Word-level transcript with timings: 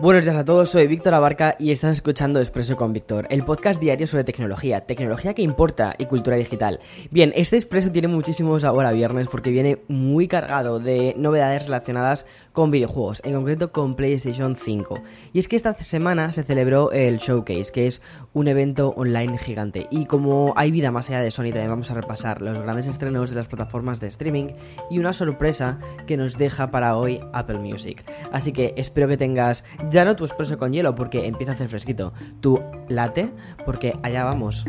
Buenos 0.00 0.24
días 0.24 0.34
a 0.34 0.44
todos, 0.44 0.70
soy 0.70 0.88
Víctor 0.88 1.14
Abarca 1.14 1.54
y 1.56 1.70
estás 1.70 1.92
escuchando 1.92 2.40
Expreso 2.40 2.76
con 2.76 2.92
Víctor, 2.92 3.28
el 3.30 3.44
podcast 3.44 3.80
diario 3.80 4.08
sobre 4.08 4.24
tecnología, 4.24 4.80
tecnología 4.80 5.34
que 5.34 5.42
importa 5.42 5.94
y 5.96 6.06
cultura 6.06 6.36
digital. 6.36 6.80
Bien, 7.12 7.32
este 7.36 7.56
Expreso 7.56 7.92
tiene 7.92 8.08
muchísimo 8.08 8.58
sabor 8.58 8.86
a 8.86 8.92
viernes 8.92 9.28
porque 9.28 9.50
viene 9.50 9.78
muy 9.86 10.26
cargado 10.26 10.80
de 10.80 11.14
novedades 11.16 11.66
relacionadas 11.66 12.26
con 12.54 12.70
videojuegos, 12.70 13.20
en 13.24 13.34
concreto 13.34 13.72
con 13.72 13.96
PlayStation 13.96 14.56
5. 14.56 15.02
Y 15.32 15.40
es 15.40 15.48
que 15.48 15.56
esta 15.56 15.74
semana 15.74 16.32
se 16.32 16.44
celebró 16.44 16.92
el 16.92 17.18
Showcase, 17.18 17.72
que 17.72 17.86
es 17.88 18.00
un 18.32 18.48
evento 18.48 18.94
online 18.96 19.36
gigante. 19.36 19.88
Y 19.90 20.06
como 20.06 20.54
hay 20.56 20.70
vida 20.70 20.92
más 20.92 21.10
allá 21.10 21.20
de 21.20 21.32
Sony, 21.32 21.50
también 21.50 21.68
vamos 21.68 21.90
a 21.90 21.94
repasar 21.94 22.40
los 22.40 22.60
grandes 22.60 22.86
estrenos 22.86 23.30
de 23.30 23.36
las 23.36 23.48
plataformas 23.48 24.00
de 24.00 24.06
streaming 24.06 24.46
y 24.88 25.00
una 25.00 25.12
sorpresa 25.12 25.80
que 26.06 26.16
nos 26.16 26.38
deja 26.38 26.70
para 26.70 26.96
hoy 26.96 27.20
Apple 27.32 27.58
Music. 27.58 28.04
Así 28.32 28.52
que 28.52 28.72
espero 28.76 29.08
que 29.08 29.16
tengas 29.16 29.64
ya 29.90 30.04
no 30.04 30.14
tu 30.14 30.24
expreso 30.24 30.56
con 30.56 30.72
hielo 30.72 30.94
porque 30.94 31.26
empieza 31.26 31.52
a 31.52 31.54
hacer 31.56 31.68
fresquito, 31.68 32.12
tu 32.40 32.62
latte 32.88 33.32
porque 33.66 33.94
allá 34.02 34.22
vamos. 34.22 34.64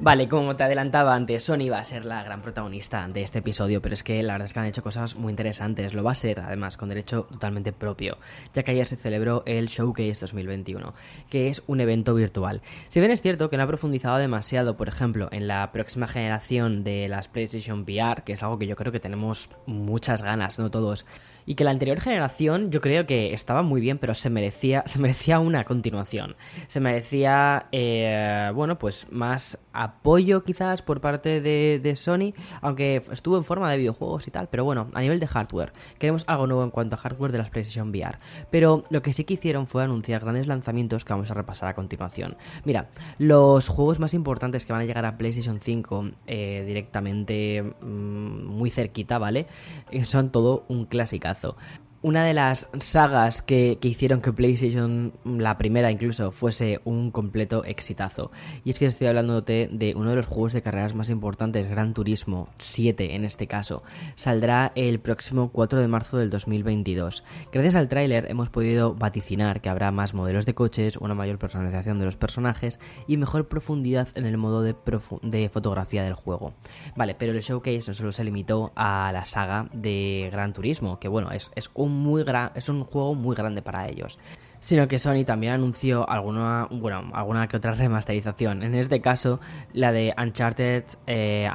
Vale, 0.00 0.28
como 0.28 0.54
te 0.54 0.62
adelantaba 0.62 1.12
antes, 1.14 1.42
Sony 1.42 1.68
va 1.70 1.80
a 1.80 1.84
ser 1.84 2.04
la 2.04 2.22
gran 2.22 2.40
protagonista 2.40 3.08
de 3.08 3.22
este 3.22 3.40
episodio, 3.40 3.82
pero 3.82 3.94
es 3.94 4.04
que 4.04 4.22
la 4.22 4.34
verdad 4.34 4.46
es 4.46 4.52
que 4.52 4.60
han 4.60 4.66
hecho 4.66 4.82
cosas 4.82 5.16
muy 5.16 5.30
interesantes. 5.30 5.92
Lo 5.92 6.04
va 6.04 6.12
a 6.12 6.14
ser, 6.14 6.38
además, 6.38 6.76
con 6.76 6.88
derecho 6.88 7.24
totalmente 7.24 7.72
propio, 7.72 8.16
ya 8.54 8.62
que 8.62 8.70
ayer 8.70 8.86
se 8.86 8.96
celebró 8.96 9.42
el 9.44 9.66
Showcase 9.66 10.20
2021, 10.20 10.94
que 11.28 11.48
es 11.48 11.64
un 11.66 11.80
evento 11.80 12.14
virtual. 12.14 12.62
Si 12.88 13.00
bien 13.00 13.10
es 13.10 13.22
cierto 13.22 13.50
que 13.50 13.56
no 13.56 13.64
ha 13.64 13.66
profundizado 13.66 14.18
demasiado, 14.18 14.76
por 14.76 14.88
ejemplo, 14.88 15.28
en 15.32 15.48
la 15.48 15.72
próxima 15.72 16.06
generación 16.06 16.84
de 16.84 17.08
las 17.08 17.26
PlayStation 17.26 17.80
VR, 17.80 18.22
que 18.22 18.34
es 18.34 18.42
algo 18.44 18.58
que 18.58 18.68
yo 18.68 18.76
creo 18.76 18.92
que 18.92 19.00
tenemos 19.00 19.50
muchas 19.66 20.22
ganas, 20.22 20.60
no 20.60 20.70
todos, 20.70 21.06
y 21.48 21.54
que 21.54 21.64
la 21.64 21.70
anterior 21.70 21.98
generación 21.98 22.70
yo 22.70 22.82
creo 22.82 23.06
que 23.06 23.32
estaba 23.32 23.62
muy 23.62 23.80
bien, 23.80 23.96
pero 23.96 24.12
se 24.12 24.28
merecía, 24.28 24.82
se 24.86 24.98
merecía 24.98 25.40
una 25.40 25.64
continuación. 25.64 26.36
Se 26.66 26.78
merecía, 26.78 27.68
eh, 27.72 28.50
bueno, 28.54 28.78
pues 28.78 29.10
más 29.10 29.58
apoyo 29.88 30.44
quizás 30.44 30.82
por 30.82 31.00
parte 31.00 31.40
de, 31.40 31.96
Sony, 31.96 32.32
aunque 32.60 33.02
estuvo 33.10 33.36
en 33.36 33.44
forma 33.44 33.70
de 33.70 33.78
videojuegos 33.78 34.28
y 34.28 34.30
tal, 34.30 34.48
pero 34.48 34.64
bueno, 34.64 34.88
a 34.94 35.00
nivel 35.00 35.20
de 35.20 35.26
hardware, 35.26 35.72
queremos 35.98 36.24
algo 36.26 36.46
nuevo 36.46 36.64
en 36.64 36.70
cuanto 36.70 36.96
a 36.96 36.98
hardware 36.98 37.32
de 37.32 37.38
las 37.38 37.50
PlayStation 37.50 37.90
VR. 37.90 38.18
Pero 38.50 38.84
lo 38.90 39.02
que 39.02 39.12
sí 39.12 39.24
que 39.24 39.34
hicieron 39.34 39.66
fue 39.66 39.82
anunciar 39.82 40.22
grandes 40.22 40.46
lanzamientos 40.46 41.04
que 41.04 41.12
vamos 41.12 41.30
a 41.30 41.34
repasar 41.34 41.68
a 41.68 41.74
continuación. 41.74 42.36
Mira, 42.64 42.88
los 43.18 43.68
juegos 43.68 43.98
más 43.98 44.14
importantes 44.14 44.64
que 44.64 44.72
van 44.72 44.82
a 44.82 44.84
llegar 44.84 45.06
a 45.06 45.16
PlayStation 45.16 45.60
5 45.60 46.10
eh, 46.26 46.64
directamente 46.66 47.62
mmm, 47.80 48.44
muy 48.46 48.70
cerquita, 48.70 49.18
¿vale? 49.18 49.46
Son 50.04 50.30
todo 50.30 50.64
un 50.68 50.86
clasicazo 50.86 51.56
una 52.00 52.24
de 52.24 52.32
las 52.32 52.68
sagas 52.78 53.42
que, 53.42 53.78
que, 53.80 53.88
hicieron 53.88 54.20
que 54.20 54.32
PlayStation, 54.32 55.12
la 55.24 55.58
primera 55.58 55.90
incluso, 55.90 56.30
fuese 56.30 56.80
un 56.84 57.10
completo 57.10 57.64
exitazo. 57.64 58.30
Y 58.64 58.70
es 58.70 58.78
que 58.78 58.86
estoy 58.86 59.08
hablando 59.08 59.40
de, 59.40 59.68
de, 59.72 59.94
uno 59.96 60.10
de 60.10 60.16
los 60.16 60.26
juegos 60.26 60.52
de 60.52 60.62
carreras 60.62 60.94
más 60.94 61.10
importantes, 61.10 61.68
Gran 61.68 61.94
Turismo 61.94 62.48
7 62.58 63.16
en 63.16 63.24
este 63.24 63.48
caso. 63.48 63.82
Saldrá 64.14 64.72
el 64.76 65.00
próximo 65.00 65.50
4 65.50 65.80
de 65.80 65.88
marzo 65.88 66.18
del 66.18 66.30
2022. 66.30 67.24
Gracias 67.52 67.74
al 67.74 67.88
tráiler 67.88 68.26
hemos 68.30 68.48
podido 68.48 68.94
vaticinar 68.94 69.60
que 69.60 69.68
habrá 69.68 69.90
más 69.90 70.14
modelos 70.14 70.46
de 70.46 70.54
coches, 70.54 70.96
una 70.98 71.14
mayor 71.14 71.38
personalización 71.38 71.98
de 71.98 72.04
los 72.04 72.16
personajes 72.16 72.78
y 73.08 73.16
mejor 73.16 73.48
profundidad 73.48 74.08
en 74.14 74.24
el 74.24 74.36
modo 74.36 74.62
de, 74.62 74.76
de 75.22 75.48
fotografía 75.48 76.04
del 76.04 76.14
juego. 76.14 76.54
Vale, 76.96 77.16
pero 77.16 77.32
el 77.32 77.40
showcase 77.40 77.88
no 77.88 77.94
solo 77.94 78.12
se 78.12 78.24
limitó 78.24 78.72
a 78.76 79.10
la 79.12 79.24
saga 79.24 79.68
de 79.72 80.28
Gran 80.30 80.52
Turismo, 80.52 81.00
que 81.00 81.08
bueno, 81.08 81.32
es, 81.32 81.50
es 81.56 81.70
un 81.74 81.87
muy 81.88 82.24
gran, 82.24 82.52
es 82.54 82.68
un 82.68 82.84
juego 82.84 83.14
muy 83.14 83.34
grande 83.34 83.62
para 83.62 83.88
ellos 83.88 84.18
sino 84.60 84.88
que 84.88 84.98
Sony 84.98 85.24
también 85.24 85.52
anunció 85.54 86.08
alguna, 86.08 86.68
bueno, 86.70 87.10
alguna 87.12 87.48
que 87.48 87.56
otra 87.56 87.72
remasterización. 87.72 88.62
En 88.62 88.74
este 88.74 89.00
caso, 89.00 89.40
la 89.72 89.92
de 89.92 90.14
Uncharted 90.16 90.84
eh, 91.06 91.48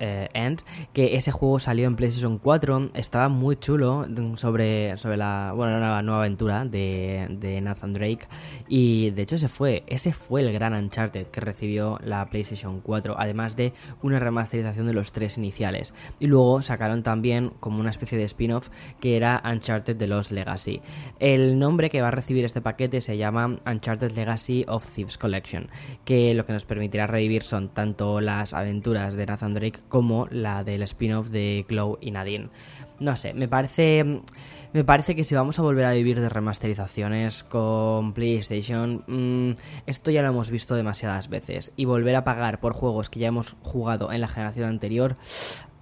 eh, 0.00 0.28
End, 0.34 0.62
que 0.92 1.16
ese 1.16 1.32
juego 1.32 1.58
salió 1.58 1.86
en 1.86 1.96
PlayStation 1.96 2.38
4, 2.38 2.90
estaba 2.94 3.28
muy 3.28 3.56
chulo 3.56 4.06
sobre, 4.36 4.96
sobre 4.96 5.16
la, 5.16 5.52
bueno, 5.54 5.76
una 5.76 6.02
nueva 6.02 6.20
aventura 6.20 6.64
de, 6.64 7.26
de 7.30 7.60
Nathan 7.60 7.92
Drake 7.92 8.26
y 8.68 9.10
de 9.10 9.22
hecho 9.22 9.36
ese 9.36 9.48
fue, 9.48 9.84
ese 9.86 10.12
fue 10.12 10.42
el 10.42 10.52
gran 10.52 10.74
Uncharted 10.74 11.26
que 11.26 11.40
recibió 11.40 11.98
la 12.02 12.26
PlayStation 12.26 12.80
4, 12.80 13.14
además 13.18 13.56
de 13.56 13.72
una 14.02 14.18
remasterización 14.18 14.86
de 14.86 14.94
los 14.94 15.12
tres 15.12 15.38
iniciales. 15.38 15.94
Y 16.18 16.26
luego 16.26 16.62
sacaron 16.62 17.02
también 17.02 17.52
como 17.60 17.80
una 17.80 17.90
especie 17.90 18.18
de 18.18 18.24
spin-off 18.24 18.68
que 19.00 19.16
era 19.16 19.42
Uncharted 19.44 19.96
de 19.96 20.06
los 20.06 20.30
Legacy. 20.30 20.80
El 21.18 21.58
nombre 21.58 21.90
que 21.90 22.00
va 22.00 22.08
a 22.08 22.12
recibir 22.12 22.39
este 22.44 22.60
paquete 22.60 23.00
se 23.00 23.16
llama 23.16 23.58
Uncharted 23.66 24.12
Legacy 24.12 24.64
of 24.68 24.86
Thieves 24.88 25.18
Collection, 25.18 25.68
que 26.04 26.34
lo 26.34 26.46
que 26.46 26.52
nos 26.52 26.64
permitirá 26.64 27.06
revivir 27.06 27.42
son 27.42 27.68
tanto 27.68 28.20
las 28.20 28.54
aventuras 28.54 29.14
de 29.14 29.26
Nathan 29.26 29.54
Drake 29.54 29.80
como 29.88 30.26
la 30.30 30.64
del 30.64 30.82
spin-off 30.82 31.28
de 31.28 31.64
Glow 31.68 31.98
y 32.00 32.10
Nadine. 32.10 32.48
No 32.98 33.16
sé, 33.16 33.32
me 33.34 33.48
parece 33.48 34.22
me 34.72 34.84
parece 34.84 35.16
que 35.16 35.24
si 35.24 35.34
vamos 35.34 35.58
a 35.58 35.62
volver 35.62 35.84
a 35.84 35.92
vivir 35.92 36.20
de 36.20 36.28
remasterizaciones 36.28 37.42
con 37.42 38.12
PlayStation, 38.12 39.02
mmm, 39.08 39.56
esto 39.86 40.12
ya 40.12 40.22
lo 40.22 40.28
hemos 40.28 40.50
visto 40.50 40.76
demasiadas 40.76 41.28
veces. 41.28 41.72
Y 41.74 41.86
volver 41.86 42.14
a 42.14 42.22
pagar 42.22 42.60
por 42.60 42.72
juegos 42.72 43.10
que 43.10 43.18
ya 43.18 43.28
hemos 43.28 43.56
jugado 43.62 44.12
en 44.12 44.20
la 44.20 44.28
generación 44.28 44.68
anterior, 44.68 45.16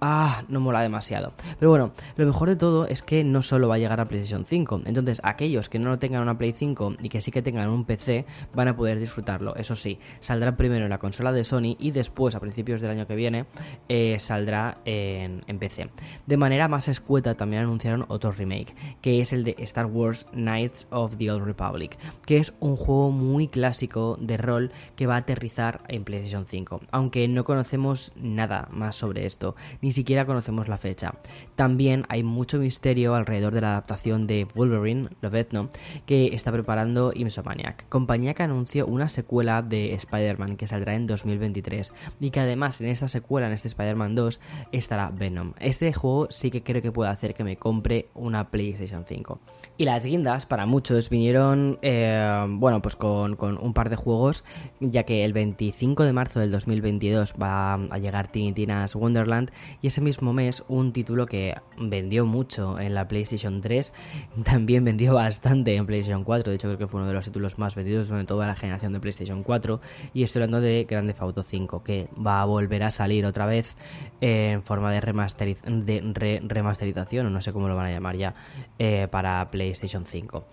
ah, 0.01 0.43
no 0.47 0.59
mola 0.59 0.81
demasiado. 0.81 1.33
Pero 1.59 1.69
bueno, 1.69 1.91
lo 2.15 2.25
mejor 2.25 2.49
de 2.49 2.55
todo 2.55 2.87
es 2.87 3.01
que 3.01 3.23
no 3.23 3.41
solo 3.41 3.67
va 3.67 3.75
a 3.75 3.77
llegar 3.77 3.99
a 3.99 4.07
PlayStation 4.07 4.45
5. 4.45 4.81
Entonces, 4.85 5.19
aquellos 5.23 5.69
que 5.69 5.79
no 5.79 5.99
tengan 5.99 6.21
una 6.21 6.37
Play 6.37 6.53
5 6.53 6.95
y 7.01 7.09
que 7.09 7.21
sí 7.21 7.31
que 7.31 7.41
tengan 7.41 7.69
un 7.69 7.85
PC, 7.85 8.25
van 8.53 8.67
a 8.67 8.75
poder 8.75 8.99
disfrutarlo. 8.99 9.55
Eso 9.55 9.75
sí, 9.75 9.99
saldrá 10.19 10.55
primero 10.55 10.85
en 10.85 10.89
la 10.89 10.99
consola 10.99 11.31
de 11.31 11.43
Sony 11.43 11.75
y 11.79 11.91
después, 11.91 12.35
a 12.35 12.39
principios 12.39 12.81
del 12.81 12.91
año 12.91 13.07
que 13.07 13.15
viene, 13.15 13.45
eh, 13.87 14.17
saldrá 14.19 14.77
en, 14.85 15.43
en 15.47 15.59
PC. 15.59 15.89
De 16.25 16.37
manera 16.37 16.67
más 16.67 16.87
escueta 16.87 17.35
también 17.35 17.63
anunciaron 17.63 18.05
otro 18.07 18.31
remake 18.31 18.75
que 19.01 19.21
es 19.21 19.33
el 19.33 19.43
de 19.43 19.55
Star 19.59 19.85
Wars 19.85 20.25
Knights 20.31 20.87
of 20.89 21.17
the 21.17 21.31
Old 21.31 21.45
Republic, 21.45 21.97
que 22.25 22.37
es 22.37 22.53
un 22.59 22.75
juego 22.75 23.11
muy 23.11 23.47
clásico 23.47 24.17
de 24.19 24.37
rol 24.37 24.71
que 24.95 25.07
va 25.07 25.15
a 25.15 25.19
aterrizar 25.19 25.81
en 25.87 26.03
PlayStation 26.03 26.45
5, 26.45 26.81
aunque 26.91 27.27
no 27.27 27.43
conocemos 27.43 28.11
nada 28.15 28.67
más 28.71 28.95
sobre 28.95 29.25
esto, 29.25 29.55
ni 29.81 29.88
siquiera 29.91 30.25
conocemos 30.25 30.67
la 30.67 30.77
fecha. 30.77 31.15
También 31.55 32.05
hay 32.09 32.23
mucho 32.23 32.59
misterio 32.59 33.15
alrededor 33.15 33.53
de 33.53 33.61
la 33.61 33.71
adaptación 33.71 34.27
de 34.27 34.47
Wolverine, 34.55 35.09
Lovetno, 35.21 35.69
que 36.05 36.27
está 36.27 36.51
preparando 36.51 37.11
Insomaniac, 37.13 37.87
compañía 37.89 38.33
que 38.33 38.43
anunció 38.43 38.85
una 38.85 39.09
secuela 39.09 39.61
de 39.61 39.93
Spider-Man 39.93 40.57
que 40.57 40.67
saldrá 40.67 40.95
en 40.95 41.07
2023 41.07 41.93
y 42.19 42.29
que 42.29 42.39
además 42.39 42.79
en 42.81 42.87
esta 42.87 43.07
secuela, 43.07 43.47
en 43.47 43.53
este 43.53 43.67
Spider-Man 43.67 44.15
2, 44.15 44.39
estará 44.71 45.11
Venom. 45.11 45.53
Este 45.59 45.91
juego 45.93 46.27
sí 46.29 46.51
que 46.51 46.63
creo 46.63 46.81
que 46.81 46.91
puede 46.91 47.09
hacer 47.09 47.33
que 47.33 47.43
me 47.43 47.57
compre 47.57 48.09
una 48.13 48.49
Play 48.49 48.69
PlayStation 48.69 49.05
5. 49.05 49.39
Y 49.77 49.85
las 49.85 50.05
guindas, 50.05 50.45
para 50.45 50.65
muchos, 50.65 51.09
vinieron, 51.09 51.79
eh, 51.81 52.45
bueno, 52.49 52.81
pues 52.81 52.95
con, 52.95 53.35
con, 53.37 53.57
un 53.57 53.73
par 53.73 53.89
de 53.89 53.95
juegos, 53.95 54.43
ya 54.81 55.03
que 55.03 55.23
el 55.23 55.31
25 55.31 56.03
de 56.03 56.11
marzo 56.11 56.41
del 56.41 56.51
2022 56.51 57.35
va 57.41 57.75
a 57.75 57.97
llegar 57.97 58.29
Tiny 58.29 58.51
Tina's 58.51 58.95
Wonderland, 58.95 59.51
y 59.81 59.87
ese 59.87 60.01
mismo 60.01 60.33
mes 60.33 60.63
un 60.67 60.93
título 60.93 61.25
que 61.25 61.55
vendió 61.77 62.25
mucho 62.25 62.79
en 62.79 62.95
la 62.95 63.07
PlayStation 63.07 63.61
3, 63.61 63.93
también 64.43 64.83
vendió 64.83 65.13
bastante 65.13 65.75
en 65.75 65.85
PlayStation 65.85 66.23
4, 66.23 66.49
de 66.49 66.55
hecho 66.55 66.67
creo 66.67 66.77
que 66.77 66.87
fue 66.87 66.99
uno 66.99 67.07
de 67.07 67.13
los 67.13 67.25
títulos 67.25 67.57
más 67.57 67.75
vendidos 67.75 68.09
de 68.09 68.23
toda 68.25 68.47
la 68.47 68.55
generación 68.55 68.93
de 68.93 68.99
PlayStation 68.99 69.43
4, 69.43 69.79
y 70.13 70.23
estoy 70.23 70.41
hablando 70.41 70.61
de 70.61 70.85
Grand 70.89 71.07
Theft 71.07 71.21
Auto 71.21 71.43
5, 71.43 71.83
que 71.83 72.07
va 72.15 72.41
a 72.41 72.45
volver 72.45 72.83
a 72.83 72.91
salir 72.91 73.25
otra 73.25 73.45
vez 73.45 73.75
en 74.21 74.63
forma 74.63 74.91
de, 74.91 75.01
remasteriz 75.01 75.61
de 75.63 76.01
re 76.13 76.41
remasterización, 76.43 77.27
o 77.27 77.29
no 77.29 77.41
sé 77.41 77.53
cómo 77.53 77.67
lo 77.67 77.75
van 77.75 77.87
a 77.87 77.91
llamar 77.91 78.15
ya, 78.15 78.35
eh, 78.77 79.07
para 79.09 79.49
PlayStation 79.51 80.05
5, 80.05 80.45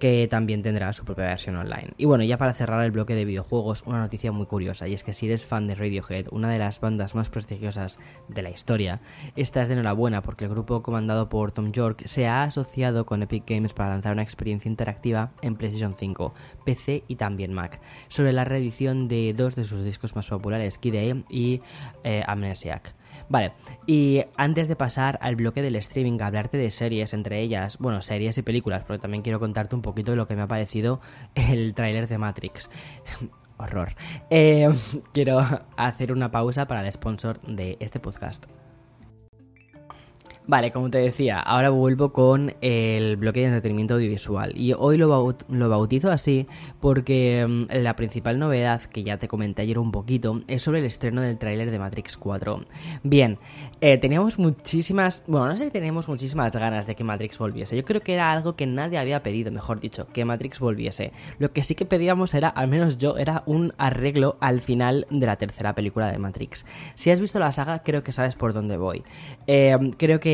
que 0.00 0.26
también 0.28 0.62
tendrá 0.62 0.92
su 0.94 1.04
propia 1.04 1.26
versión 1.26 1.56
online. 1.56 1.92
Y 1.98 2.06
bueno, 2.06 2.24
ya 2.24 2.38
para 2.38 2.54
cerrar 2.54 2.82
el 2.82 2.90
bloque 2.90 3.14
de 3.14 3.26
videojuegos, 3.26 3.84
una 3.86 3.98
noticia 3.98 4.32
muy 4.32 4.46
curiosa, 4.46 4.88
y 4.88 4.94
es 4.94 5.04
que 5.04 5.12
si 5.12 5.26
eres 5.26 5.44
fan 5.44 5.66
de 5.66 5.74
Radiohead, 5.74 6.26
una 6.32 6.50
de 6.50 6.58
las 6.58 6.80
bandas 6.80 7.14
más 7.14 7.28
prestigiosas 7.28 8.00
de 8.26 8.42
la 8.42 8.50
historia, 8.50 9.00
esta 9.36 9.60
es 9.60 9.68
de 9.68 9.74
enhorabuena 9.74 10.22
porque 10.22 10.46
el 10.46 10.50
grupo 10.50 10.82
comandado 10.82 11.28
por 11.28 11.52
Tom 11.52 11.70
York 11.70 12.02
se 12.06 12.26
ha 12.26 12.44
asociado 12.44 13.04
con 13.04 13.22
Epic 13.22 13.44
Games 13.46 13.74
para 13.74 13.90
lanzar 13.90 14.14
una 14.14 14.22
experiencia 14.22 14.70
interactiva 14.70 15.32
en 15.42 15.56
PlayStation 15.56 15.94
5, 15.94 16.34
PC 16.64 17.04
y 17.06 17.16
también 17.16 17.52
Mac, 17.52 17.80
sobre 18.08 18.32
la 18.32 18.44
reedición 18.44 19.06
de 19.06 19.34
dos 19.36 19.54
de 19.54 19.64
sus 19.64 19.84
discos 19.84 20.16
más 20.16 20.28
populares, 20.28 20.78
Kid 20.78 20.94
A 20.96 21.24
y 21.28 21.60
eh, 22.04 22.24
Amnesiac. 22.26 22.94
Vale, 23.28 23.52
y 23.86 24.22
antes 24.36 24.68
de 24.68 24.76
pasar 24.76 25.18
al 25.22 25.36
bloque 25.36 25.62
del 25.62 25.76
streaming, 25.76 26.20
a 26.20 26.26
hablarte 26.26 26.58
de 26.58 26.70
series, 26.70 27.14
entre 27.14 27.40
ellas, 27.40 27.78
bueno, 27.78 28.02
series 28.02 28.36
y 28.38 28.42
películas, 28.42 28.84
porque 28.86 29.00
también 29.00 29.22
quiero 29.22 29.40
contarte 29.40 29.74
un 29.74 29.82
poquito 29.82 30.12
de 30.12 30.16
lo 30.16 30.26
que 30.26 30.36
me 30.36 30.42
ha 30.42 30.48
parecido 30.48 31.00
el 31.34 31.74
tráiler 31.74 32.08
de 32.08 32.18
Matrix. 32.18 32.70
Horror. 33.58 33.94
Eh, 34.30 34.68
quiero 35.12 35.46
hacer 35.76 36.12
una 36.12 36.30
pausa 36.30 36.66
para 36.66 36.84
el 36.84 36.92
sponsor 36.92 37.40
de 37.42 37.76
este 37.80 38.00
podcast. 38.00 38.46
Vale, 40.46 40.72
como 40.72 40.90
te 40.90 40.98
decía, 40.98 41.38
ahora 41.38 41.70
vuelvo 41.70 42.12
con 42.12 42.54
el 42.60 43.16
bloque 43.16 43.40
de 43.40 43.46
entretenimiento 43.46 43.94
audiovisual 43.94 44.52
y 44.56 44.72
hoy 44.72 44.96
lo, 44.96 45.36
lo 45.48 45.68
bautizo 45.68 46.10
así 46.10 46.46
porque 46.80 47.46
mm, 47.46 47.66
la 47.82 47.94
principal 47.94 48.38
novedad 48.38 48.82
que 48.82 49.04
ya 49.04 49.18
te 49.18 49.28
comenté 49.28 49.62
ayer 49.62 49.78
un 49.78 49.92
poquito 49.92 50.40
es 50.48 50.62
sobre 50.62 50.80
el 50.80 50.86
estreno 50.86 51.20
del 51.20 51.38
tráiler 51.38 51.70
de 51.70 51.78
Matrix 51.78 52.16
4. 52.16 52.64
Bien, 53.02 53.38
eh, 53.80 53.98
teníamos 53.98 54.38
muchísimas, 54.38 55.22
bueno, 55.26 55.48
no 55.48 55.56
sé 55.56 55.66
si 55.66 55.70
teníamos 55.70 56.08
muchísimas 56.08 56.50
ganas 56.52 56.86
de 56.86 56.94
que 56.94 57.04
Matrix 57.04 57.38
volviese. 57.38 57.76
Yo 57.76 57.84
creo 57.84 58.00
que 58.00 58.14
era 58.14 58.32
algo 58.32 58.56
que 58.56 58.66
nadie 58.66 58.98
había 58.98 59.22
pedido, 59.22 59.52
mejor 59.52 59.78
dicho, 59.78 60.08
que 60.12 60.24
Matrix 60.24 60.58
volviese. 60.58 61.12
Lo 61.38 61.52
que 61.52 61.62
sí 61.62 61.74
que 61.74 61.84
pedíamos 61.84 62.34
era, 62.34 62.48
al 62.48 62.68
menos 62.68 62.98
yo, 62.98 63.18
era 63.18 63.42
un 63.46 63.74
arreglo 63.78 64.36
al 64.40 64.62
final 64.62 65.06
de 65.10 65.26
la 65.26 65.36
tercera 65.36 65.74
película 65.74 66.10
de 66.10 66.18
Matrix. 66.18 66.66
Si 66.94 67.10
has 67.10 67.20
visto 67.20 67.38
la 67.38 67.52
saga, 67.52 67.80
creo 67.84 68.02
que 68.02 68.12
sabes 68.12 68.34
por 68.34 68.52
dónde 68.52 68.78
voy. 68.78 69.04
Eh, 69.46 69.76
creo 69.96 70.18
que 70.18 70.29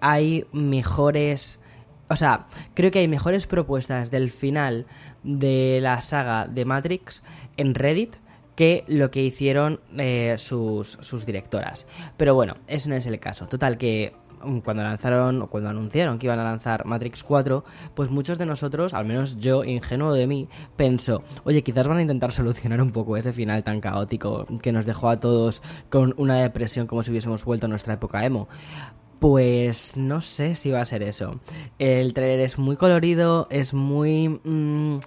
hay 0.00 0.46
mejores... 0.52 1.60
O 2.08 2.16
sea, 2.16 2.46
creo 2.74 2.90
que 2.90 2.98
hay 2.98 3.08
mejores 3.08 3.46
propuestas 3.46 4.10
del 4.10 4.30
final 4.30 4.86
de 5.22 5.78
la 5.82 6.00
saga 6.00 6.46
de 6.46 6.64
Matrix 6.64 7.22
en 7.56 7.74
Reddit 7.74 8.16
que 8.56 8.84
lo 8.86 9.10
que 9.10 9.22
hicieron 9.22 9.80
eh, 9.98 10.36
sus, 10.38 10.98
sus 11.00 11.26
directoras. 11.26 11.86
Pero 12.16 12.34
bueno, 12.34 12.56
ese 12.66 12.88
no 12.88 12.94
es 12.94 13.06
el 13.06 13.18
caso. 13.18 13.46
Total, 13.46 13.76
que 13.78 14.14
mm, 14.44 14.58
cuando 14.58 14.82
lanzaron 14.82 15.42
o 15.42 15.48
cuando 15.48 15.70
anunciaron 15.70 16.18
que 16.18 16.26
iban 16.26 16.38
a 16.38 16.44
lanzar 16.44 16.84
Matrix 16.84 17.24
4, 17.24 17.64
pues 17.94 18.10
muchos 18.10 18.38
de 18.38 18.46
nosotros, 18.46 18.94
al 18.94 19.06
menos 19.06 19.38
yo, 19.38 19.64
ingenuo 19.64 20.12
de 20.12 20.26
mí, 20.26 20.48
pensó, 20.76 21.24
oye, 21.44 21.62
quizás 21.62 21.88
van 21.88 21.98
a 21.98 22.02
intentar 22.02 22.32
solucionar 22.32 22.80
un 22.80 22.92
poco 22.92 23.16
ese 23.16 23.32
final 23.32 23.64
tan 23.64 23.80
caótico 23.80 24.46
que 24.62 24.72
nos 24.72 24.86
dejó 24.86 25.08
a 25.08 25.18
todos 25.18 25.62
con 25.90 26.14
una 26.16 26.36
depresión 26.36 26.86
como 26.86 27.02
si 27.02 27.10
hubiésemos 27.10 27.44
vuelto 27.44 27.66
a 27.66 27.68
nuestra 27.68 27.94
época 27.94 28.24
emo. 28.24 28.48
Pues 29.24 29.96
no 29.96 30.20
sé 30.20 30.54
si 30.54 30.70
va 30.70 30.82
a 30.82 30.84
ser 30.84 31.02
eso. 31.02 31.40
El 31.78 32.12
trailer 32.12 32.40
es 32.40 32.58
muy 32.58 32.76
colorido, 32.76 33.46
es 33.48 33.72
muy... 33.72 34.28
Mm, 34.28 34.98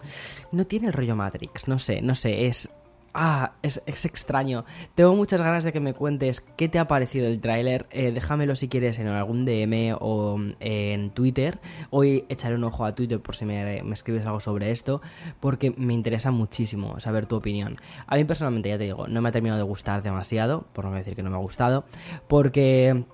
no 0.51 0.65
tiene 0.65 0.87
el 0.87 0.93
rollo 0.93 1.15
Matrix, 1.15 1.67
no 1.67 1.77
sé, 1.77 2.01
no 2.01 2.15
sé, 2.15 2.47
es... 2.47 2.67
Ah, 3.13 3.53
es, 3.61 3.79
extraño. 3.85 4.65
Tengo 4.95 5.13
muchas 5.13 5.39
ganas 5.39 5.63
de 5.63 5.71
que 5.71 5.79
me 5.79 5.93
cuentes 5.93 6.41
qué 6.41 6.67
te 6.67 6.79
ha 6.79 6.87
parecido 6.87 7.27
el 7.27 7.39
tráiler. 7.41 7.85
Eh, 7.91 8.11
déjamelo 8.11 8.55
si 8.55 8.69
quieres 8.69 8.97
en 8.97 9.07
algún 9.07 9.45
DM 9.45 9.95
o 9.99 10.39
en 10.59 11.11
Twitter. 11.11 11.59
Hoy 11.91 12.25
echaré 12.27 12.55
un 12.55 12.63
ojo 12.63 12.85
a 12.85 12.95
Twitter 12.95 13.19
por 13.19 13.35
si 13.35 13.45
me, 13.45 13.83
me, 13.83 13.93
escribes 13.93 14.25
algo 14.25 14.39
sobre 14.39 14.71
esto. 14.71 15.01
Porque 15.39 15.75
me 15.77 15.93
interesa 15.93 16.31
muchísimo 16.31 16.99
saber 16.99 17.27
tu 17.27 17.35
opinión. 17.35 17.77
A 18.07 18.15
mí 18.15 18.23
personalmente, 18.23 18.69
ya 18.69 18.79
te 18.79 18.85
digo, 18.85 19.07
no 19.07 19.21
me 19.21 19.29
ha 19.29 19.31
terminado 19.31 19.59
de 19.59 19.67
gustar 19.67 20.01
demasiado. 20.01 20.65
Por 20.73 20.85
no 20.85 20.91
decir 20.91 21.15
que 21.15 21.23
no 21.23 21.29
me 21.31 21.37
ha 21.37 21.39
gustado. 21.39 21.85
Porque 22.27 23.05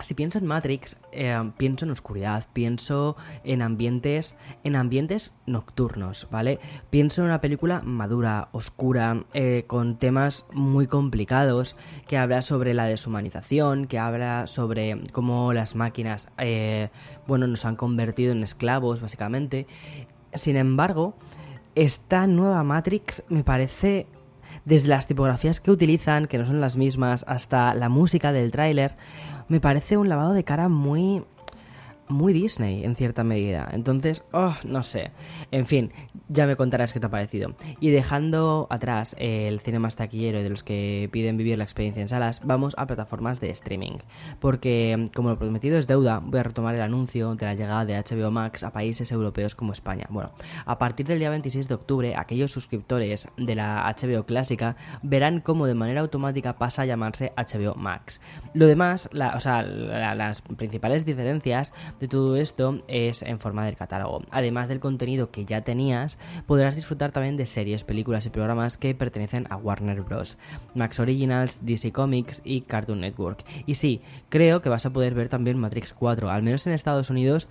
si 0.00 0.14
pienso 0.14 0.38
en 0.38 0.46
Matrix, 0.46 0.96
eh, 1.12 1.50
pienso 1.56 1.84
en 1.84 1.90
oscuridad, 1.90 2.46
pienso 2.52 3.16
en 3.44 3.62
ambientes, 3.62 4.36
en 4.64 4.76
ambientes 4.76 5.32
nocturnos, 5.46 6.28
¿vale? 6.30 6.60
Pienso 6.90 7.22
en 7.22 7.26
una 7.26 7.40
película 7.40 7.82
madura, 7.82 8.48
oscura, 8.52 9.24
eh, 9.34 9.64
con 9.66 9.98
temas 9.98 10.44
muy 10.52 10.86
complicados, 10.86 11.76
que 12.06 12.16
habla 12.16 12.42
sobre 12.42 12.74
la 12.74 12.84
deshumanización, 12.84 13.86
que 13.86 13.98
habla 13.98 14.46
sobre 14.46 15.00
cómo 15.12 15.52
las 15.52 15.74
máquinas, 15.74 16.28
eh, 16.38 16.90
bueno, 17.26 17.46
nos 17.46 17.64
han 17.64 17.76
convertido 17.76 18.32
en 18.32 18.42
esclavos, 18.42 19.00
básicamente. 19.00 19.66
Sin 20.34 20.56
embargo, 20.56 21.14
esta 21.74 22.26
nueva 22.26 22.62
Matrix 22.64 23.22
me 23.28 23.44
parece 23.44 24.06
desde 24.68 24.88
las 24.88 25.06
tipografías 25.06 25.60
que 25.60 25.70
utilizan, 25.70 26.26
que 26.26 26.36
no 26.36 26.44
son 26.44 26.60
las 26.60 26.76
mismas, 26.76 27.24
hasta 27.26 27.72
la 27.74 27.88
música 27.88 28.32
del 28.32 28.50
tráiler, 28.50 28.96
me 29.48 29.60
parece 29.60 29.96
un 29.96 30.10
lavado 30.10 30.34
de 30.34 30.44
cara 30.44 30.68
muy 30.68 31.24
muy 32.08 32.32
Disney 32.32 32.84
en 32.84 32.96
cierta 32.96 33.24
medida. 33.24 33.68
Entonces, 33.72 34.24
oh, 34.32 34.54
no 34.64 34.82
sé. 34.82 35.10
En 35.50 35.66
fin, 35.66 35.92
ya 36.28 36.46
me 36.46 36.56
contarás 36.56 36.92
qué 36.92 37.00
te 37.00 37.06
ha 37.06 37.10
parecido. 37.10 37.54
Y 37.80 37.90
dejando 37.90 38.66
atrás 38.70 39.14
el 39.18 39.60
cine 39.60 39.78
más 39.78 39.96
taquillero 39.96 40.40
y 40.40 40.42
de 40.42 40.50
los 40.50 40.64
que 40.64 41.08
piden 41.12 41.36
vivir 41.36 41.58
la 41.58 41.64
experiencia 41.64 42.00
en 42.00 42.08
salas, 42.08 42.40
vamos 42.44 42.74
a 42.78 42.86
plataformas 42.86 43.40
de 43.40 43.50
streaming. 43.50 43.98
Porque, 44.40 45.08
como 45.14 45.30
lo 45.30 45.38
prometido 45.38 45.78
es 45.78 45.86
deuda, 45.86 46.20
voy 46.24 46.40
a 46.40 46.44
retomar 46.44 46.74
el 46.74 46.82
anuncio 46.82 47.34
de 47.34 47.46
la 47.46 47.54
llegada 47.54 47.84
de 47.84 47.96
HBO 47.96 48.30
Max 48.30 48.64
a 48.64 48.72
países 48.72 49.10
europeos 49.12 49.54
como 49.54 49.72
España. 49.72 50.06
Bueno, 50.10 50.32
a 50.64 50.78
partir 50.78 51.06
del 51.06 51.18
día 51.18 51.30
26 51.30 51.68
de 51.68 51.74
octubre, 51.74 52.14
aquellos 52.16 52.52
suscriptores 52.52 53.28
de 53.36 53.54
la 53.54 53.94
HBO 53.96 54.24
clásica 54.24 54.76
verán 55.02 55.40
cómo 55.40 55.66
de 55.66 55.74
manera 55.74 56.00
automática 56.00 56.58
pasa 56.58 56.82
a 56.82 56.86
llamarse 56.86 57.32
HBO 57.36 57.74
Max. 57.74 58.20
Lo 58.54 58.66
demás, 58.66 59.08
o 59.12 59.40
sea, 59.40 59.62
las 59.62 60.42
principales 60.42 61.04
diferencias 61.04 61.72
de 61.98 62.08
todo 62.08 62.36
esto 62.36 62.78
es 62.88 63.22
en 63.22 63.40
forma 63.40 63.64
del 63.64 63.76
catálogo. 63.76 64.22
Además 64.30 64.68
del 64.68 64.80
contenido 64.80 65.30
que 65.30 65.44
ya 65.44 65.62
tenías, 65.62 66.18
podrás 66.46 66.76
disfrutar 66.76 67.12
también 67.12 67.36
de 67.36 67.46
series, 67.46 67.84
películas 67.84 68.26
y 68.26 68.30
programas 68.30 68.76
que 68.78 68.94
pertenecen 68.94 69.46
a 69.50 69.56
Warner 69.56 70.02
Bros. 70.02 70.38
Max 70.74 71.00
Originals, 71.00 71.58
DC 71.62 71.92
Comics 71.92 72.42
y 72.44 72.62
Cartoon 72.62 73.00
Network. 73.00 73.44
Y 73.66 73.74
sí, 73.74 74.00
creo 74.28 74.62
que 74.62 74.68
vas 74.68 74.86
a 74.86 74.92
poder 74.92 75.14
ver 75.14 75.28
también 75.28 75.58
Matrix 75.58 75.92
4, 75.92 76.30
al 76.30 76.42
menos 76.42 76.66
en 76.66 76.72
Estados 76.72 77.10
Unidos 77.10 77.48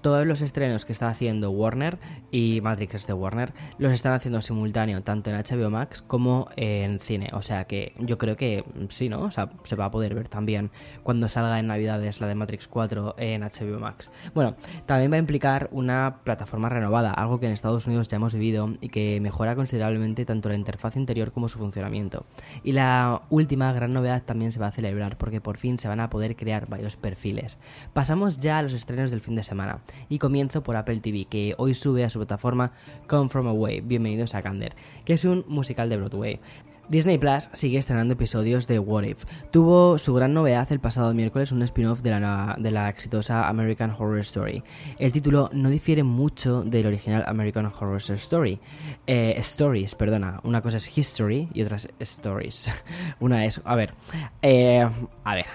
todos 0.00 0.26
los 0.26 0.40
estrenos 0.40 0.84
que 0.84 0.92
está 0.92 1.08
haciendo 1.08 1.50
Warner 1.50 1.98
y 2.30 2.60
Matrix 2.60 3.06
de 3.06 3.12
Warner 3.12 3.52
los 3.78 3.92
están 3.92 4.12
haciendo 4.12 4.40
simultáneo 4.40 5.02
tanto 5.02 5.30
en 5.30 5.36
HBO 5.36 5.70
Max 5.70 6.02
como 6.02 6.48
en 6.56 7.00
cine. 7.00 7.30
O 7.32 7.42
sea 7.42 7.64
que 7.64 7.92
yo 7.98 8.18
creo 8.18 8.36
que 8.36 8.64
sí, 8.88 9.08
¿no? 9.08 9.22
O 9.22 9.30
sea, 9.30 9.50
se 9.64 9.76
va 9.76 9.86
a 9.86 9.90
poder 9.90 10.14
ver 10.14 10.28
también 10.28 10.70
cuando 11.02 11.28
salga 11.28 11.58
en 11.58 11.66
Navidades 11.66 12.20
la 12.20 12.26
de 12.26 12.34
Matrix 12.34 12.68
4 12.68 13.16
en 13.18 13.42
HBO 13.42 13.78
Max. 13.80 14.10
Bueno, 14.34 14.56
también 14.86 15.10
va 15.12 15.16
a 15.16 15.20
implicar 15.20 15.68
una 15.72 16.20
plataforma 16.24 16.68
renovada, 16.68 17.12
algo 17.12 17.40
que 17.40 17.46
en 17.46 17.52
Estados 17.52 17.86
Unidos 17.86 18.08
ya 18.08 18.16
hemos 18.16 18.34
vivido 18.34 18.74
y 18.80 18.88
que 18.88 19.20
mejora 19.20 19.54
considerablemente 19.54 20.24
tanto 20.24 20.48
la 20.48 20.54
interfaz 20.54 20.96
interior 20.96 21.32
como 21.32 21.48
su 21.48 21.58
funcionamiento. 21.58 22.26
Y 22.62 22.72
la 22.72 23.22
última 23.30 23.72
gran 23.72 23.92
novedad 23.92 24.22
también 24.22 24.52
se 24.52 24.60
va 24.60 24.68
a 24.68 24.72
celebrar 24.72 25.18
porque 25.18 25.40
por 25.40 25.58
fin 25.58 25.78
se 25.78 25.88
van 25.88 26.00
a 26.00 26.10
poder 26.10 26.36
crear 26.36 26.68
varios 26.68 26.96
perfiles. 26.96 27.58
Pasamos 27.92 28.38
ya 28.38 28.58
a 28.58 28.62
los 28.62 28.72
estrenos 28.72 29.10
del 29.10 29.20
fin 29.20 29.36
de 29.36 29.42
semana 29.42 29.80
y 30.08 30.18
comienzo 30.18 30.62
por 30.62 30.76
Apple 30.76 31.00
TV, 31.00 31.26
que 31.26 31.54
hoy 31.58 31.74
sube 31.74 32.04
a 32.04 32.10
su 32.10 32.18
plataforma 32.18 32.72
Come 33.06 33.28
From 33.28 33.46
Away, 33.48 33.80
bienvenidos 33.80 34.34
a 34.34 34.40
Gander, 34.40 34.74
que 35.04 35.14
es 35.14 35.24
un 35.24 35.44
musical 35.48 35.88
de 35.88 35.96
Broadway. 35.96 36.40
Disney 36.88 37.18
Plus 37.18 37.50
sigue 37.52 37.78
estrenando 37.78 38.14
episodios 38.14 38.66
de 38.66 38.78
What 38.78 39.02
If. 39.02 39.24
Tuvo 39.50 39.98
su 39.98 40.14
gran 40.14 40.32
novedad 40.32 40.66
el 40.70 40.80
pasado 40.80 41.12
miércoles 41.12 41.52
un 41.52 41.62
spin-off 41.62 42.00
de 42.00 42.18
la, 42.18 42.56
de 42.58 42.70
la 42.70 42.88
exitosa 42.88 43.46
American 43.46 43.90
Horror 43.90 44.20
Story. 44.20 44.62
El 44.98 45.12
título 45.12 45.50
no 45.52 45.68
difiere 45.68 46.02
mucho 46.02 46.62
del 46.62 46.86
original 46.86 47.24
American 47.26 47.66
Horror 47.66 47.98
Story. 47.98 48.58
Eh, 49.06 49.34
stories, 49.38 49.94
perdona. 49.94 50.40
Una 50.44 50.62
cosa 50.62 50.78
es 50.78 50.96
History 50.96 51.48
y 51.52 51.62
otra 51.62 51.76
es 51.76 51.88
Stories. 51.98 52.72
Una 53.20 53.44
es... 53.44 53.60
A 53.64 53.74
ver. 53.74 53.92
Eh, 54.40 54.88
a 55.24 55.34
ver. 55.34 55.46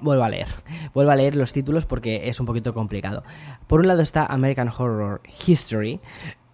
Vuelvo 0.00 0.24
a 0.24 0.28
leer. 0.28 0.48
Vuelvo 0.94 1.10
a 1.10 1.16
leer 1.16 1.34
los 1.36 1.52
títulos 1.52 1.84
porque 1.84 2.28
es 2.28 2.38
un 2.38 2.46
poquito 2.46 2.72
complicado. 2.74 3.24
Por 3.66 3.80
un 3.80 3.88
lado 3.88 4.02
está 4.02 4.26
American 4.26 4.68
Horror 4.68 5.20
History, 5.46 6.00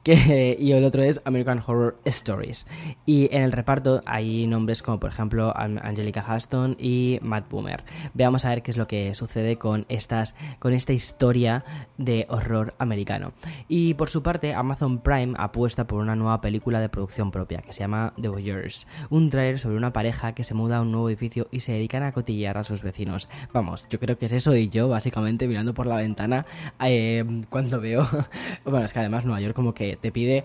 y 0.58 0.70
el 0.70 0.84
otro 0.84 1.02
es 1.02 1.20
American 1.24 1.60
Horror 1.66 1.98
Stories. 2.04 2.66
Y 3.06 3.28
en 3.34 3.42
el 3.42 3.50
reparto 3.50 4.02
hay 4.06 4.46
nombres 4.46 4.80
como 4.82 5.00
por 5.00 5.10
ejemplo 5.10 5.52
Angelica 5.56 6.24
Huston 6.24 6.76
y 6.78 7.18
Matt 7.22 7.50
Boomer. 7.50 7.82
Veamos 8.14 8.44
a 8.44 8.50
ver 8.50 8.62
qué 8.62 8.70
es 8.70 8.76
lo 8.76 8.86
que 8.86 9.14
sucede 9.14 9.56
con, 9.56 9.84
estas, 9.88 10.36
con 10.60 10.74
esta 10.74 10.92
historia 10.92 11.64
de 11.98 12.26
horror 12.28 12.74
americano. 12.78 13.32
Y 13.66 13.94
por 13.94 14.08
su 14.08 14.22
parte, 14.22 14.54
Amazon 14.54 14.98
Prime 14.98 15.34
apuesta 15.38 15.88
por 15.88 16.00
una 16.00 16.14
nueva 16.14 16.40
película 16.40 16.78
de 16.78 16.88
producción 16.88 17.32
propia 17.32 17.62
que 17.62 17.72
se 17.72 17.80
llama 17.80 18.12
The 18.20 18.28
Voyeurs, 18.28 18.86
un 19.10 19.28
trailer 19.28 19.58
sobre 19.58 19.76
una 19.76 19.92
pareja 19.92 20.34
que 20.34 20.44
se 20.44 20.54
muda 20.54 20.76
a 20.76 20.82
un 20.82 20.92
nuevo 20.92 21.08
edificio 21.08 21.48
y 21.50 21.60
se 21.60 21.72
dedican 21.72 22.04
a 22.04 22.12
cotillear 22.12 22.58
a 22.58 22.64
sus 22.64 22.84
vecinos. 22.84 23.28
Vamos, 23.52 23.88
yo 23.90 23.98
creo 23.98 24.16
que 24.16 24.26
es 24.26 24.32
eso 24.32 24.54
y 24.54 24.68
yo 24.68 24.88
básicamente 24.88 25.48
mirando 25.48 25.74
por 25.74 25.86
la 25.86 25.96
ventana 25.96 26.46
eh, 26.80 27.24
cuando 27.50 27.80
veo... 27.80 28.06
bueno, 28.64 28.84
es 28.84 28.92
que 28.92 29.00
además 29.00 29.24
Nueva 29.24 29.40
York 29.40 29.56
como 29.56 29.74
que 29.74 29.95
te 29.96 30.10
pide 30.12 30.44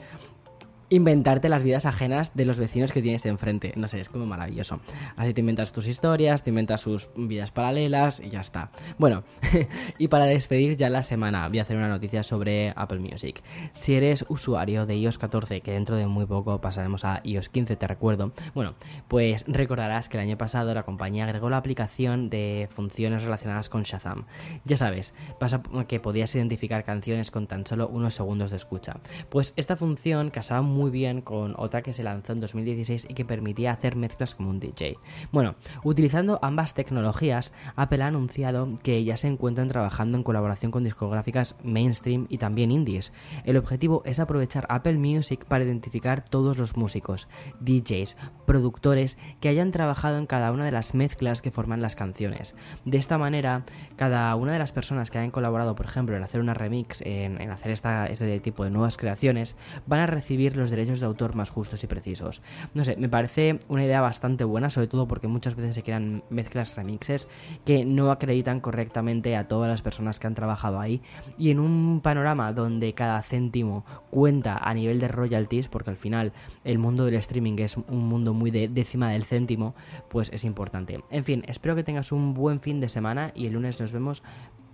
inventarte 0.91 1.48
las 1.48 1.63
vidas 1.63 1.86
ajenas 1.86 2.36
de 2.36 2.43
los 2.43 2.60
vecinos 2.60 2.91
que 2.91 3.01
tienes 3.01 3.25
enfrente. 3.25 3.71
No 3.77 3.88
sé, 3.88 4.01
es 4.01 4.10
como 4.10 4.25
maravilloso. 4.25 4.81
Así 5.15 5.33
te 5.33 5.39
inventas 5.39 5.71
tus 5.71 5.88
historias, 5.88 6.43
te 6.43 6.50
inventas 6.50 6.81
sus 6.81 7.10
vidas 7.15 7.51
paralelas 7.51 8.19
y 8.19 8.29
ya 8.29 8.41
está. 8.41 8.71
Bueno, 8.98 9.24
y 9.98 10.10
para 10.10 10.25
despedir 10.25 10.75
ya 10.75 10.89
la 10.89 11.01
semana, 11.01 11.48
voy 11.48 11.60
a 11.60 11.62
hacer 11.62 11.77
una 11.77 11.88
noticia 11.88 12.24
sobre 12.24 12.74
Apple 12.75 13.00
Music. 13.00 13.41
Si 13.71 13.95
eres 13.95 14.25
usuario 14.27 14.86
de 14.86 14.98
iOS 14.98 15.17
14, 15.17 15.62
que 15.62 15.71
dentro 15.71 15.95
de 15.95 16.07
muy 16.07 16.25
poco 16.25 16.60
pasaremos 16.60 17.05
a 17.05 17.21
iOS 17.24 17.48
15, 17.48 17.77
te 17.77 17.88
recuerdo, 17.88 18.33
bueno, 18.53 18.75
pues 19.07 19.45
recordarás 19.48 20.10
que 20.10 20.17
el 20.17 20.24
año 20.24 20.38
pasado 20.38 20.74
la 20.74 20.83
compañía 20.83 21.24
agregó 21.24 21.50
la 21.50 21.57
aplicación 21.57 22.29
de 22.29 22.67
funciones 22.69 23.24
relacionadas 23.24 23.69
con 23.69 23.83
Shazam. 23.83 24.25
Ya 24.65 24.75
sabes, 24.75 25.13
pasa 25.39 25.62
que 25.88 26.01
podías 26.01 26.36
identificar 26.36 26.83
canciones 26.83 27.31
con 27.31 27.48
tan 27.48 27.65
solo 27.65 27.88
unos 27.88 28.13
segundos 28.13 28.51
de 28.51 28.57
escucha. 28.57 28.98
Pues 29.29 29.53
esta 29.55 29.77
función 29.77 30.31
casaba 30.31 30.62
muy 30.62 30.80
muy 30.81 30.89
bien 30.89 31.21
con 31.21 31.53
otra 31.57 31.83
que 31.83 31.93
se 31.93 32.01
lanzó 32.01 32.33
en 32.33 32.39
2016 32.39 33.05
y 33.07 33.13
que 33.13 33.23
permitía 33.23 33.71
hacer 33.71 33.95
mezclas 33.95 34.33
como 34.33 34.50
un 34.50 34.59
DJ. 34.59 34.97
Bueno, 35.31 35.53
utilizando 35.83 36.39
ambas 36.41 36.73
tecnologías, 36.73 37.53
Apple 37.75 38.01
ha 38.01 38.07
anunciado 38.07 38.67
que 38.81 39.03
ya 39.03 39.15
se 39.15 39.27
encuentran 39.27 39.67
trabajando 39.67 40.17
en 40.17 40.23
colaboración 40.23 40.71
con 40.71 40.83
discográficas 40.83 41.55
mainstream 41.63 42.25
y 42.29 42.39
también 42.39 42.71
indies. 42.71 43.13
El 43.45 43.57
objetivo 43.57 44.01
es 44.05 44.19
aprovechar 44.19 44.65
Apple 44.69 44.97
Music 44.97 45.45
para 45.45 45.63
identificar 45.63 46.25
todos 46.25 46.57
los 46.57 46.75
músicos, 46.75 47.27
DJs, 47.59 48.17
productores 48.47 49.19
que 49.39 49.50
hayan 49.50 49.69
trabajado 49.69 50.17
en 50.17 50.25
cada 50.25 50.51
una 50.51 50.65
de 50.65 50.71
las 50.71 50.95
mezclas 50.95 51.43
que 51.43 51.51
forman 51.51 51.83
las 51.83 51.95
canciones. 51.95 52.55
De 52.85 52.97
esta 52.97 53.19
manera, 53.19 53.65
cada 53.97 54.35
una 54.35 54.53
de 54.53 54.59
las 54.59 54.71
personas 54.71 55.11
que 55.11 55.19
hayan 55.19 55.29
colaborado, 55.29 55.75
por 55.75 55.85
ejemplo, 55.85 56.17
en 56.17 56.23
hacer 56.23 56.41
una 56.41 56.55
remix, 56.55 57.01
en, 57.01 57.39
hacer 57.51 57.71
esta, 57.71 58.07
este 58.07 58.39
tipo 58.39 58.63
de 58.63 58.71
nuevas 58.71 58.97
creaciones, 58.97 59.55
van 59.85 60.00
a 60.00 60.07
recibir 60.07 60.57
los 60.57 60.70
derechos 60.71 60.99
de 60.99 61.05
autor 61.05 61.35
más 61.35 61.51
justos 61.51 61.83
y 61.83 61.87
precisos. 61.87 62.41
No 62.73 62.83
sé, 62.83 62.95
me 62.97 63.09
parece 63.09 63.59
una 63.67 63.85
idea 63.85 64.01
bastante 64.01 64.43
buena, 64.43 64.69
sobre 64.69 64.87
todo 64.87 65.07
porque 65.07 65.27
muchas 65.27 65.55
veces 65.55 65.75
se 65.75 65.83
crean 65.83 66.23
mezclas 66.29 66.75
remixes 66.75 67.27
que 67.65 67.85
no 67.85 68.11
acreditan 68.11 68.59
correctamente 68.59 69.35
a 69.35 69.47
todas 69.47 69.69
las 69.69 69.81
personas 69.81 70.19
que 70.19 70.27
han 70.27 70.35
trabajado 70.35 70.79
ahí. 70.79 71.01
Y 71.37 71.51
en 71.51 71.59
un 71.59 72.01
panorama 72.01 72.53
donde 72.53 72.93
cada 72.93 73.21
céntimo 73.21 73.85
cuenta 74.09 74.57
a 74.57 74.73
nivel 74.73 74.99
de 74.99 75.07
royalties, 75.07 75.67
porque 75.67 75.89
al 75.89 75.97
final 75.97 76.31
el 76.63 76.79
mundo 76.79 77.05
del 77.05 77.15
streaming 77.15 77.57
es 77.59 77.77
un 77.77 78.07
mundo 78.07 78.33
muy 78.33 78.51
de 78.51 78.67
décima 78.67 79.11
del 79.11 79.25
céntimo, 79.25 79.75
pues 80.09 80.31
es 80.33 80.43
importante. 80.43 81.03
En 81.09 81.25
fin, 81.25 81.43
espero 81.47 81.75
que 81.75 81.83
tengas 81.83 82.11
un 82.11 82.33
buen 82.33 82.59
fin 82.59 82.79
de 82.79 82.89
semana 82.89 83.31
y 83.35 83.47
el 83.47 83.53
lunes 83.53 83.79
nos 83.79 83.91
vemos, 83.91 84.23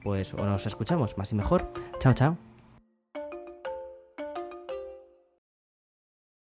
pues, 0.04 0.34
o 0.34 0.46
nos 0.46 0.66
escuchamos 0.66 1.18
más 1.18 1.32
y 1.32 1.36
mejor. 1.36 1.72
Chao, 2.00 2.14
chao. 2.14 2.47